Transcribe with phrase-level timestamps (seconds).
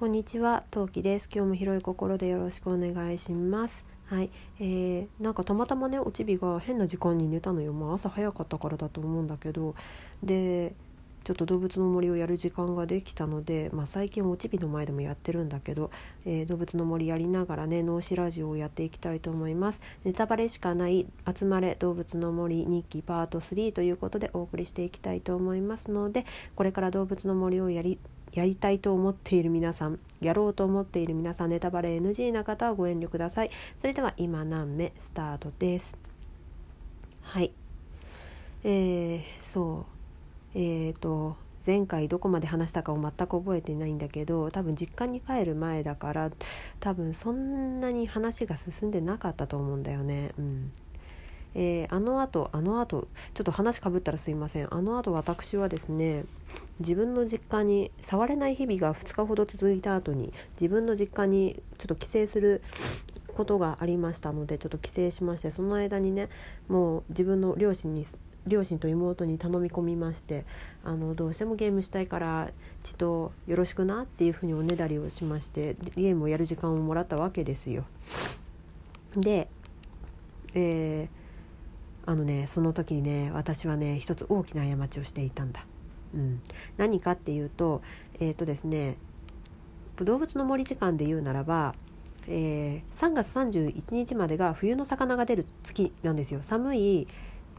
[0.00, 1.28] こんにちは、トウキです。
[1.30, 3.84] 今日も広い心でよろしくお願いします。
[4.06, 7.74] はい、えー、なんかたまたまね、おちびが変な時間に寝たのよ。
[7.74, 9.74] まあ朝早かったからだと思うんだけど、
[10.22, 10.74] で、
[11.22, 15.90] ちょっと動物の森をやる時間ができたので、まあ最近おちびの前でもやってるんだけど、
[16.24, 19.82] えー、動物の森やりながらね、脳死ラジオをやっていきたいと思います。
[20.04, 21.06] ネタバレしかない
[21.36, 26.24] 集まれ動物の森日記パート3ということでお送りしていきたいと思いますので、
[26.56, 27.98] これから動物の森をやり
[28.32, 33.50] やりたいと思っている皆さんやろうと思っている皆さんネタバレ NG な方はご遠慮ください。
[33.76, 35.96] それでは今何目スタートです。
[37.22, 37.52] はい。
[38.64, 39.86] えー、そ
[40.54, 40.58] う。
[40.58, 46.30] えーと前回どこまで話したかを全く覚えてないんだけど多分実家に帰る前だから
[46.80, 50.32] 多分そんなに話が進んでなかったと思うんだよね。
[50.38, 50.72] うん。
[51.54, 56.24] えー、あのあとあのあとちょっと話かぶったらすいませんあのあと私はですね
[56.78, 62.62] 自分の実家に触れない日々が2日ほど続いた後に自分の実家にちょっと帰省する
[63.36, 66.28] ことがありましたのでちょっと帰省しましてその間にね
[66.68, 68.04] もう自分の両親に
[68.46, 70.44] 両親と妹に頼み込みまして
[70.84, 72.50] あのどうしてもゲームしたいから
[72.82, 77.84] ちとよろしくなっていうふうにおねだりをしましてゲームをやる時間をもらったわけですよ。
[79.16, 79.48] で、
[80.54, 81.19] えー
[82.06, 85.64] あのねその時にね私はね一つ大きな過ちをしていたんだ。
[86.14, 86.40] うん、
[86.76, 87.82] 何かっていうと
[88.18, 88.96] えっ、ー、とですね
[89.96, 91.74] 動物の森時間で言うならば、
[92.26, 96.40] えー、3月31日までが冬の魚が出る月なんですよ。
[96.42, 97.06] 寒い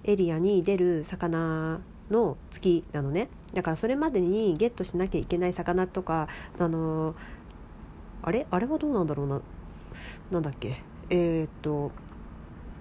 [0.03, 3.29] エリアに出る魚の月なのね。
[3.53, 7.15] だからそれまでにゲットしなきゃいけない魚とかあのー、
[8.23, 8.47] あれ？
[8.49, 9.41] あれはどうなんだろうな。
[10.31, 10.81] なんだっけ？
[11.09, 11.91] えー、っと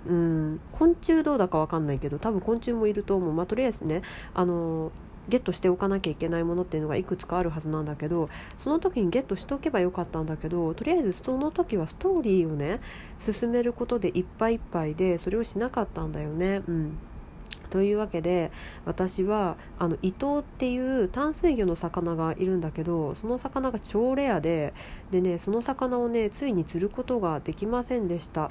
[0.09, 4.03] うん昆虫どうだか分かんないけど多分昆虫もいると思うまあとりあえずね
[4.34, 4.93] あの
[5.29, 12.81] ゲットしておかなきゃいけないものっていうのがいくつかあるはずなんだけどその時にゲットしておけばよかったんだけどとりあえずその時はストーリーをね
[13.19, 16.62] 進めることでいっぱいいっぱいでそれをしなかったんだよね。
[16.66, 16.99] うん
[17.71, 18.50] というわけで
[18.84, 24.75] 私はあのイトウっていう淡水魚の魚がいるんだけどその魚が超レアで
[25.12, 28.50] でねその魚をねついに釣ることができませんでした。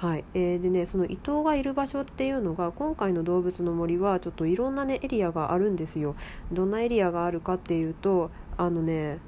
[0.00, 0.24] はい。
[0.32, 6.16] えー、でねその伊藤がいる場所っていうのが今回の動物の森はちょっといろんなねエリアがあるんですよ。
[6.50, 9.18] どんなエリアがあるかっていうとあのね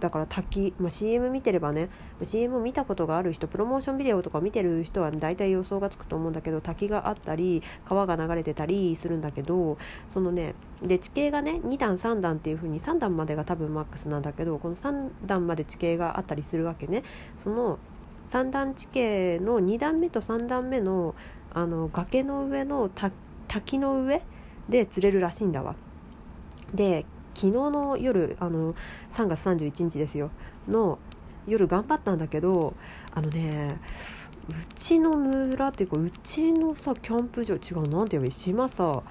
[0.00, 1.90] だから滝、まあ、CM 見てればね
[2.24, 9.78] CM 見たことがある人プロモーションビデオとか見てる人は大体予想がつくと思うんだけど滝があったり川が流れてたりするんだけど
[10.08, 17.04] そのねで地形がね2段3段っていう風に3段までが多分マックスなんだけどこの3段まで地形があったりするわけね。
[17.38, 17.78] その
[18.30, 21.16] 三段地形の2段目と3段目の
[21.52, 22.88] あの崖の上の
[23.48, 24.22] 滝の上
[24.68, 25.74] で釣れるらしいんだわ。
[26.72, 28.74] で昨日の夜あの
[29.10, 30.30] 3月31日ですよ
[30.68, 31.00] の
[31.48, 32.74] 夜頑張ったんだけど
[33.12, 33.80] あのね
[34.48, 39.02] うちの村っていうかうちのさキャンプ場違う何て言えばいい島さ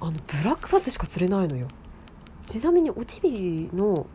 [0.00, 1.66] あのブラックバスしか釣れないのよ
[2.44, 4.06] ちなみにおちびの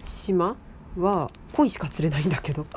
[0.00, 0.56] 島
[0.96, 2.66] は恋しか釣れないんだけど。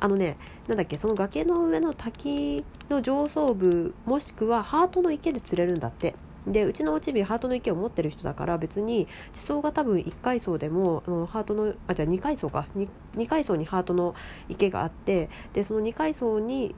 [0.00, 0.36] あのね
[0.68, 6.14] なんだっけその崖の上の滝の上層部もしくはハートの池で釣れるんだって。
[6.46, 12.66] でうちのおちびハートの池を持ってる人だから別に地層が多分1階層でもあのハートのあじゃあ2階層か。
[12.76, 12.86] 2,
[13.16, 14.14] 2階層にハートの
[14.50, 16.74] 池があってでその2階層に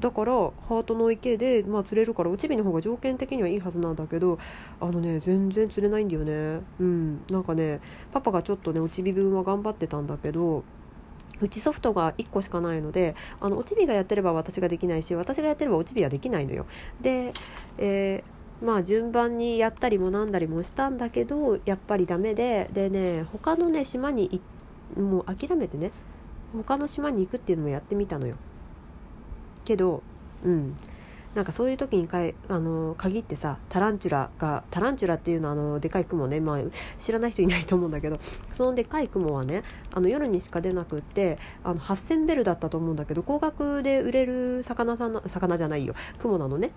[0.00, 4.38] だからハートの池で、まあ、釣れるからおちびの方が条件的にはいいはずなんだけど
[4.80, 6.60] あのね全然釣れないんだよね。
[6.78, 7.22] うん。
[7.30, 7.80] なんかね
[8.12, 10.64] パパがちょっとねおちび分は頑張ってたんだけど
[11.40, 16.66] うちソフトが1個しかないのであのおちびがやってれば私ができないし私がやってればおちびはできないのよ。
[17.00, 17.32] で、
[17.78, 24.40] えー、まあ順番にやったりもなんだりもしたんだけどやっぱりダメででね他のね島に
[24.96, 25.92] もう諦めてね
[26.52, 28.36] 他の島に行くっていうのもやってみたのよ。
[29.64, 30.02] けど
[30.44, 30.76] うん。
[31.34, 36.58] なんかそういう時にかいあの限ってさタランチュラがタランチュラっていうのはあのでかい雲ね、まあ、
[36.98, 38.20] 知らない人いないと思うんだけど
[38.52, 45.94] そのでかい雲はねあの夜にしか出なくってあの8000ベルだったと思うんだけど高額で売れる魚さんな魚じゃないよ。
[46.20, 46.70] 雲なのね。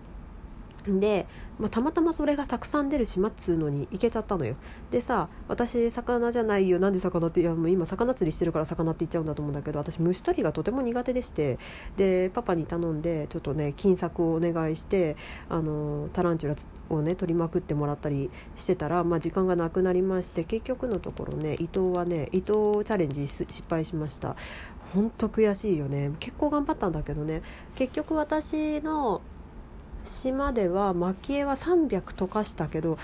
[0.88, 1.28] で、
[1.60, 4.56] まあ、たまたまそれがたくさん出る島っつうのに行けちゃったのよ。
[4.92, 6.80] でさ私魚じゃないよ。
[6.80, 11.60] なんで魚っていやもう今魚釣りしてるから魚って言っちゃうんだと思うんだけど私虫取りがとても苦手でして
[11.98, 15.18] でパパに頼んでちょっとね金策をお願いして
[15.50, 16.56] あのタランチュラ
[16.90, 24.36] をね取りまくってもらったりしてたら、まあ、時間がなくなりまして結局のところね伊藤はね伊藤チャレンジ失敗しました。
[24.94, 26.12] 本当悔しいよね。
[26.20, 27.42] 結構頑張ったんだけどね。
[27.76, 29.22] 結局私の
[30.08, 32.98] 島では蒔絵は300溶かしたけど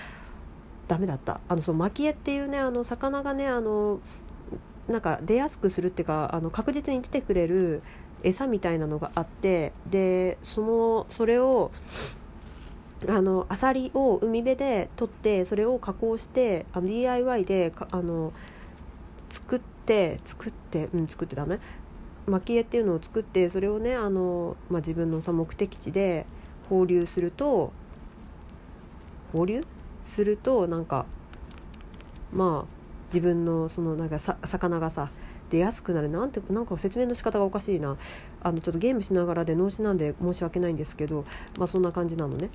[0.88, 1.40] ダメだった。
[1.48, 4.00] あのその蒔絵っていうねあの魚がねあの
[4.88, 7.82] なんか出やすくするっていうかあの確実に出てくれる
[8.22, 11.70] 餌みたいなのがあってでそのそれを
[13.08, 18.32] あのアサリを海辺で取ってそれを加工してあの DIY であの
[19.28, 21.60] 作って作ってうん作ってたね。
[22.26, 26.24] 蒔絵っていうのを作ってそれをねあの、まあ、自分のさ目的地で
[26.74, 27.72] 放流すると
[29.32, 29.64] 放流
[30.02, 31.06] するとなんか
[32.32, 32.74] まあ
[33.06, 35.10] 自分のそのなんか魚がさ
[35.50, 36.08] 出やすくなる。
[36.08, 37.96] なんてなんか説明の仕方がおかしいな。
[38.42, 41.24] あのちょっとゲームしながらで脳死なんで申し訳ないんですけど
[41.56, 42.50] まあそんな感じなのね。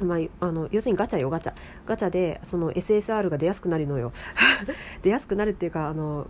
[0.00, 1.54] まあ、あの要するにガチャよガチャ。
[1.86, 4.12] ガチャでその SSR が出やすくなるのよ。
[5.02, 6.26] 出やすくなるっていうかあの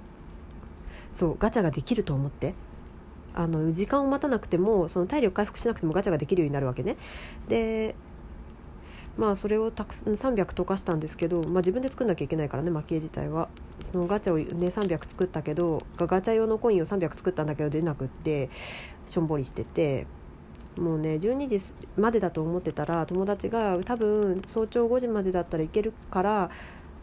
[1.14, 2.52] そうガチャができると思って。
[3.34, 6.96] あの時間を待たなくてもその体力回復しなくてもガチャができるようになるわけね。
[7.48, 7.94] で
[9.16, 13.48] まあそれをたくさん300溶かしたんですけど、まあ、自分で作んなきゃいけないからね蒔絵自体は。
[13.82, 18.50] そのガチャをね300作ったけどガチャ用のコインを300作ったんだけど出なくって
[19.06, 20.06] しょんぼりしてて。
[20.76, 21.60] もうね12時
[21.96, 26.50] までだと思ってたら友達が多分早朝5時までだったらいけるから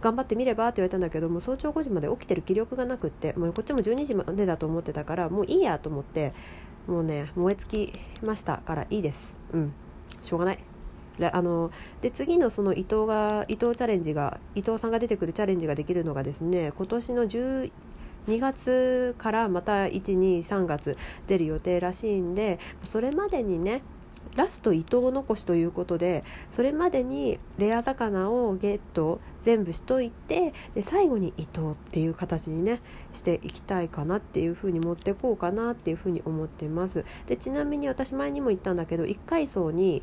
[0.01, 6.33] 頑張ってみればって言われたんだけども早朝5時まで起きてる気力がなくってもうこっちも12時までだと思ってたからもういいやと思って
[6.87, 7.93] もうね燃え尽き
[8.23, 9.35] ましたからいいです。
[9.53, 9.73] うん。
[10.21, 10.59] しょうがない。
[11.31, 11.71] あの
[12.01, 17.71] で次のその伊藤が伊藤チャレンジが伊藤さんが出てくるチャレンジができるのがですね今年の12
[18.27, 23.83] 月からまた123月出る予定らしいんでそれまでにね
[24.35, 32.81] ラスト伊藤残しということでそれまでにレア魚をゲット全部しといてで最後に伊藤っていう形にね
[33.11, 37.05] していきたいかなっていうふうに持ってこうかなっていうふうに思ってます。
[37.27, 40.01] でちなみに私前にも言ったんだけど1階層に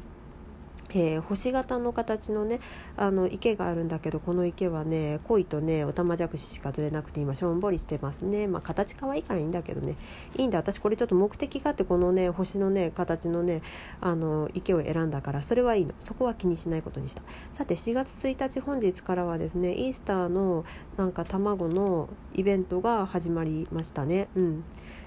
[0.91, 2.61] えー、星型の形のね
[2.97, 8.47] あの池があるんだけどこの池はね鯉とねオタマジャクシしか取れなくて今しょんぼりしてますね。
[8.47, 9.97] まあ形可愛いからいいんだけどね。
[10.37, 10.59] いいんだ。
[10.59, 13.63] 私これちょっと目的があってこのね星のね形のね
[14.01, 15.95] あの池を選んだからそれはいいの。
[16.01, 17.23] そこは気にしないことにした。
[17.55, 20.65] さて4月1日本日からはですねイースターの
[20.97, 24.29] なんか卵のイベントが始まりましたね。
[24.37, 24.65] うん。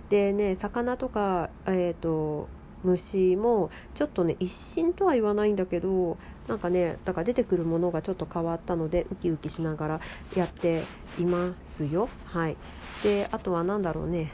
[0.10, 2.50] でね魚とかえっ、ー、と
[2.84, 6.18] 虫もちょっとね一新とは言わないんだけど
[6.48, 10.02] なんかねだから出てくるものがちょっと変わったのでウキウキしながら
[10.36, 10.84] やって
[11.20, 12.10] いますよ。
[12.26, 12.58] はい、
[13.04, 14.32] であとは何だろうね。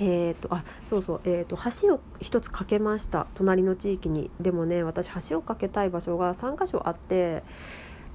[0.00, 3.26] えーと、あそうそう、えーと、橋を一つ架けました。
[3.34, 4.30] 隣の地域に。
[4.40, 7.42] でもね私橋を架けたい場所が3箇所あって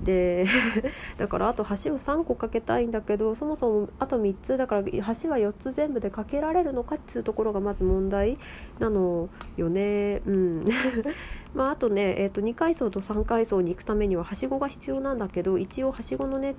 [0.02, 0.46] で
[1.18, 8.38] だからあと橋を3個かけたいんだけどそもそもあと3つだから橋は4つ全部でかけられるのかっていうところがまず問題
[8.80, 10.22] なのよね。
[10.26, 10.68] うん。
[11.54, 16.56] まああとね、えー、と2階層と3階層に行くためにははしごが必要なんだけど一応はしごのね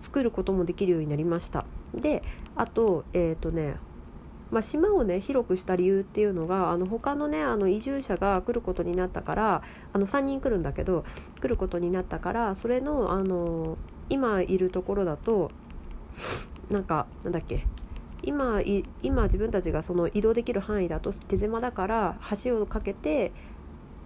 [0.00, 1.64] 作ることもできるようになりました。
[1.94, 2.22] で
[2.56, 3.76] あとえっ、ー、とね
[4.54, 9.62] まあ、島をね広くした理由っていうのがあの他のねあの移住者が来ることになったから
[9.92, 11.04] あの3人来るんだけど
[11.40, 13.76] 来ることになったからそれのあの
[14.10, 15.50] 今いるところだと
[16.70, 17.66] なんかなんだっけ
[18.22, 18.62] 今
[19.02, 23.32] 今自分たちがその移動できる範囲だと手狭だから橋を架けて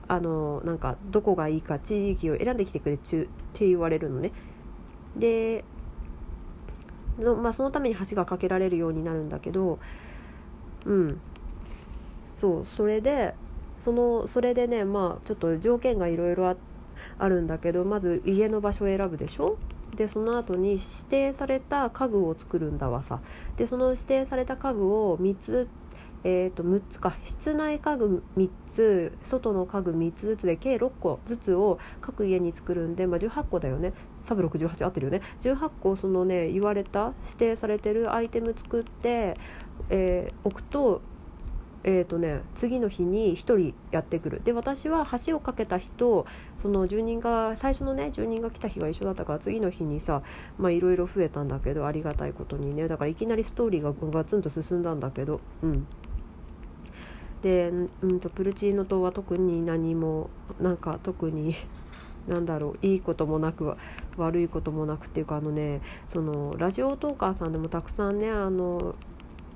[0.09, 3.29] あのなんかどこがいいか地域を選んできてくれって
[3.61, 4.33] 言われるのね。
[5.15, 5.63] で
[7.19, 9.79] の、まあ、そのために橋が架けられるようになるんだけど
[10.89, 11.21] うん。
[12.41, 13.35] そうそれで
[13.85, 16.57] そのそれでねまあちょっと条件がいろいろ
[17.19, 19.57] あるんだけどまず家の場所を選ぶでしょ？
[19.95, 23.21] でその後に指定された家具を作るんだわさ。
[23.57, 25.69] でその指定された家具を3つ
[26.25, 33.93] えー、と6つか室内家具3つ外の家具3つずつで計6個ずつを各家に作るんで、まあ、18個だよね。
[34.25, 35.23] 3618合ってるよね。
[35.41, 39.37] 18個そのね言われた指定されてるアイテム作って
[39.91, 41.01] えー、置くと,、
[41.85, 44.43] えーとね、次の日に1人やってくる。
[44.45, 46.27] で私は橋を架けた日と
[46.59, 50.23] その住人が最初のね住人が来た日が一緒だったから次の日にさ
[50.59, 52.89] いろいろ増えたんだけどありがたいことにね。
[52.89, 55.87] だからいきなりストーリーがガツンと進んだんだけどうん。
[57.43, 57.71] で、
[58.03, 60.31] うんと、プルチーノ島は特に何も
[60.61, 61.55] なんか特に
[62.27, 63.75] 何だろういいこともなく
[64.17, 68.95] 悪いこともなくっていうかあのねそのラジオトーカーさんでもたくさんねあの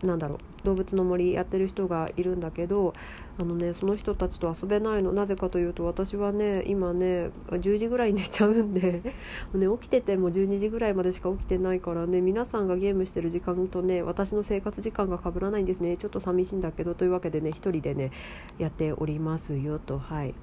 [0.02, 2.94] なんだろう動物の森やってる人がいるんだけど
[3.38, 5.12] あのねその人たちと遊べないの。
[5.12, 9.02] なぜかというと私はね今ね10時ぐらい寝ちゃうんで
[9.54, 15.96] ね、起きてても12時ぐらいまでしか起きてないからね皆さんがゲームしてる時間とね私の生活時間が被らないんですね。
[15.96, 18.10] ちょっと寂しいんだけどというわけでね1人でね
[18.58, 19.98] やっておりますよと。
[19.98, 20.34] はい。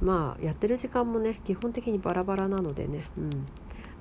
[0.00, 3.06] まあやってる時間もね基本的にバラバラなのでね。
[3.16, 3.30] うん。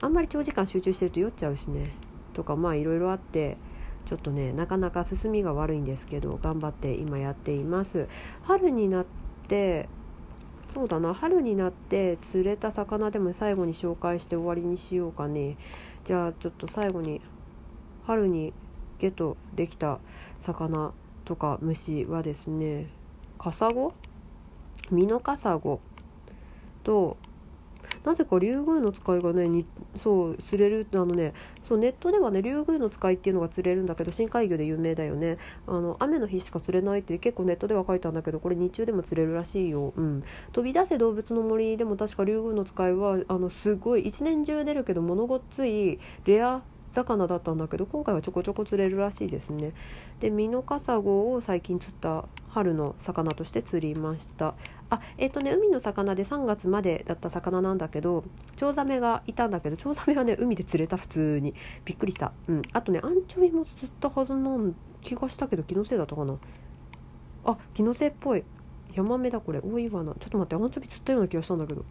[0.01, 1.91] あんまり長時間集中してると酔っちゃうしね。
[2.33, 3.57] とかまあいろいろあって
[4.05, 8.07] ちょっとねなかなか進みが悪いんですけど頑張って今やっています。
[8.43, 9.05] 春になっ
[9.47, 9.87] て
[10.73, 15.57] そうだな春になって釣れた魚でも最後に紹介して終わりにしようかね。
[16.05, 17.21] じゃあちょっと最後に
[18.07, 18.53] 春に
[18.99, 19.99] ゲットできた
[20.39, 20.93] 魚
[21.25, 22.89] とか虫はですね
[23.37, 23.93] カサゴ？
[24.89, 25.79] ミノカサゴ
[26.83, 27.17] と
[28.03, 29.65] なぜかリュウグウノツカイがねに
[30.01, 31.33] そう釣れるあのね
[31.67, 35.37] そうネットではねリュウグウノツカイっていうのが釣れるんだけど深海魚で有名だよね。
[35.67, 49.71] あの雨の日しか釣れないって結構ネットでは書いたんだけどこれ日中でも釣れるらしいよ、うん、飛び出せ動物の森でも確かリュウグウノツカイはあのすごい一年中出るけど物ごっついレア魚だったんだけど今回はちょこちょこ釣れるらしいですね。
[50.19, 54.55] でミノカサゴを最近釣った春の魚として釣りました。
[54.89, 58.25] あえっ、ー、とね海の魚で3月までだった魚なんだけど
[58.57, 61.53] チョウザメがいたんだけどチョウザメはね海で釣れた普通に。
[61.85, 62.33] びっくりした。
[62.47, 62.61] うん。
[62.73, 66.35] あとねアンチョビも釣ったはずなん気がしたけど気のせいだったかな。
[67.45, 68.43] あ気のせいっぽい。
[68.93, 69.59] ヤマメだこれ。
[69.59, 70.13] 多いわな。
[70.13, 71.85] ちょっと待ってアンチョビ釣ったような気がしたんだけど。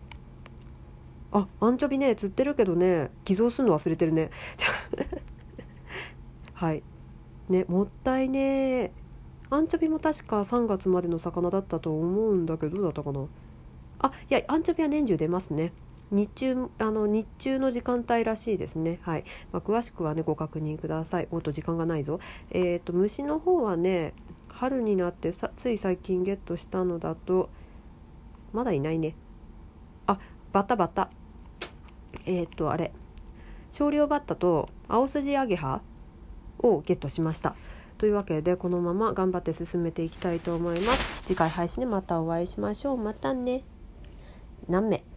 [1.32, 4.30] あアンチョビね釣ってるけどね偽造するの忘れてるね。
[6.52, 6.82] はい。
[7.48, 8.92] ねもったいね
[9.50, 13.26] アンチョビも確か3月までの魚だったと思うんだけどどうだったかな？
[13.98, 15.72] あいやアンチョビは年中出ますね。
[16.12, 19.00] 日中あの日中の時間帯らしいですね。
[19.02, 21.28] はい、まあ、詳しくはねご確認ください。
[21.30, 22.20] おっと時間がないぞ。
[22.50, 24.14] えっ、ー、と虫の方はね
[24.48, 27.50] 春になってさつい最近ゲットしたのだと
[28.52, 29.14] まだいないね。
[30.06, 30.18] あ
[30.52, 31.10] バタバタ。
[32.24, 32.92] えっ、ー、とあれ。
[33.70, 35.80] 少量バッタと青筋アゲハ
[36.58, 37.54] をゲットしました。
[38.00, 41.22] というわけでこのまま頑張って進めていきたいと思います。
[41.26, 42.96] 次回配信でまたお会いしましょう。
[42.96, 43.62] またね。
[44.68, 45.09] 何名？